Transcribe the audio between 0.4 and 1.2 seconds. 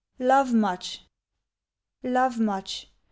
MUCH.